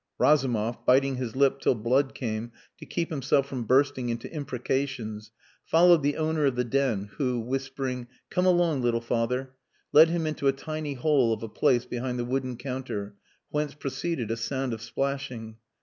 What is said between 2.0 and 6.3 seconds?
came to keep himself from bursting into imprecations, followed the